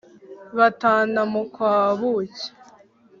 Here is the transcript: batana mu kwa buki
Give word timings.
batana 0.57 1.21
mu 1.31 1.43
kwa 1.53 1.75
buki 1.99 2.47